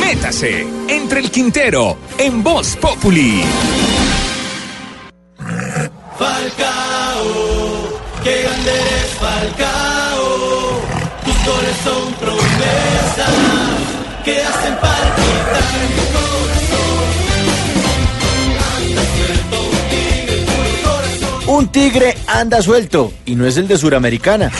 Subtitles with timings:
[0.00, 3.44] Métase entre el Quintero en Voz Populi.
[6.18, 7.28] Falcao,
[8.24, 10.80] qué grande eres Falcao.
[11.24, 13.34] Tus goles son promesas
[14.24, 15.62] que hacen palpitar
[15.94, 17.06] mi corazón.
[21.48, 24.50] Un tigre anda suelto y no es el de Suramericana,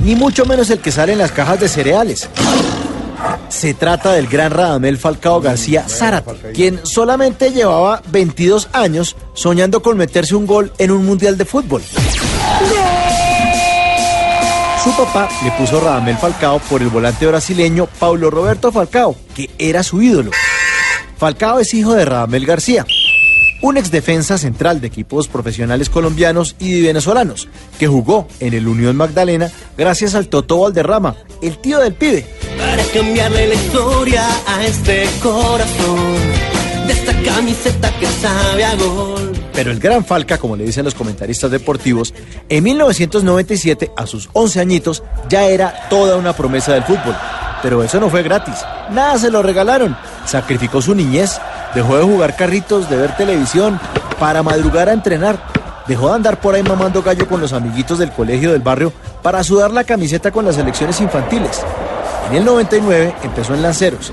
[0.00, 2.28] ni mucho menos el que sale en las cajas de cereales.
[3.48, 9.96] Se trata del gran Radamel Falcao García Zárate, quien solamente llevaba 22 años soñando con
[9.96, 11.82] meterse un gol en un mundial de fútbol.
[14.84, 19.82] Su papá le puso Radamel Falcao por el volante brasileño Paulo Roberto Falcao, que era
[19.82, 20.30] su ídolo.
[21.16, 22.86] Falcao es hijo de Radamel García,
[23.60, 28.96] un ex defensa central de equipos profesionales colombianos y venezolanos, que jugó en el Unión
[28.96, 32.26] Magdalena gracias al Toto Valderrama, el tío del pibe.
[32.58, 36.16] Para cambiarle la historia a este corazón
[36.86, 39.32] de esta camiseta que sabe a gol.
[39.52, 42.14] Pero el gran Falca, como le dicen los comentaristas deportivos,
[42.48, 47.16] en 1997, a sus 11 añitos, ya era toda una promesa del fútbol.
[47.62, 48.54] Pero eso no fue gratis,
[48.90, 49.96] nada se lo regalaron.
[50.26, 51.40] Sacrificó su niñez,
[51.74, 53.80] dejó de jugar carritos, de ver televisión,
[54.18, 55.38] para madrugar a entrenar.
[55.86, 59.42] Dejó de andar por ahí mamando gallo con los amiguitos del colegio del barrio para
[59.42, 61.62] sudar la camiseta con las selecciones infantiles.
[62.28, 64.12] En el 99 empezó en Lanceros.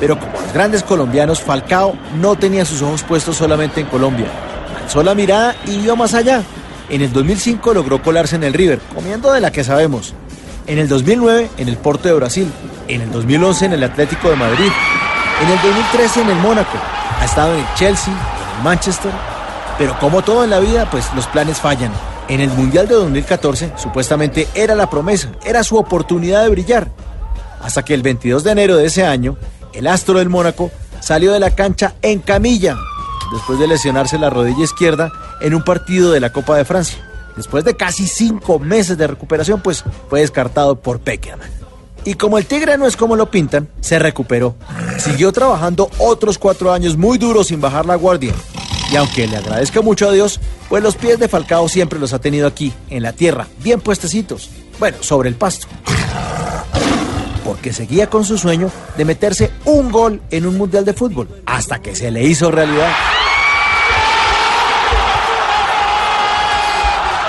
[0.00, 4.26] Pero como los grandes colombianos, Falcao no tenía sus ojos puestos solamente en Colombia.
[4.82, 6.42] Alzó la mirada y vio más allá.
[6.88, 10.14] En el 2005 logró colarse en el River, comiendo de la que sabemos.
[10.66, 12.50] En el 2009 en el Porto de Brasil.
[12.88, 14.72] En el 2011 en el Atlético de Madrid.
[15.42, 16.76] En el 2013 en el Mónaco.
[17.20, 19.12] Ha estado en el Chelsea, en el Manchester.
[19.78, 21.92] Pero como todo en la vida, pues los planes fallan.
[22.28, 26.88] En el Mundial de 2014 supuestamente era la promesa, era su oportunidad de brillar.
[27.62, 29.36] Hasta que el 22 de enero de ese año,
[29.72, 32.76] el astro del Mónaco salió de la cancha en camilla,
[33.32, 35.10] después de lesionarse la rodilla izquierda
[35.40, 36.98] en un partido de la Copa de Francia.
[37.36, 41.50] Después de casi cinco meses de recuperación, pues fue descartado por Peckerman.
[42.04, 44.56] Y como el tigre no es como lo pintan, se recuperó.
[44.98, 48.34] Siguió trabajando otros cuatro años muy duros sin bajar la guardia.
[48.90, 52.18] Y aunque le agradezca mucho a Dios, pues los pies de Falcao siempre los ha
[52.18, 54.50] tenido aquí, en la tierra, bien puestecitos.
[54.78, 55.68] Bueno, sobre el pasto.
[57.44, 61.80] Porque seguía con su sueño de meterse un gol en un mundial de fútbol, hasta
[61.80, 62.90] que se le hizo realidad.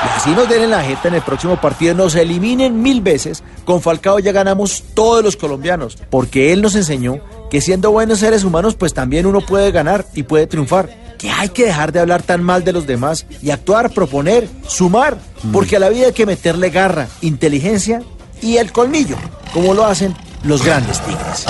[0.03, 3.41] Y así nos den en la jeta en el próximo partido, nos eliminen mil veces.
[3.63, 7.19] Con Falcao ya ganamos todos los colombianos, porque él nos enseñó
[7.50, 10.90] que siendo buenos seres humanos, pues también uno puede ganar y puede triunfar.
[11.18, 15.18] Que hay que dejar de hablar tan mal de los demás y actuar, proponer, sumar,
[15.53, 18.01] porque a la vida hay que meterle garra, inteligencia
[18.44, 19.16] y el colmillo,
[19.54, 21.46] como lo hacen los grandes tigres.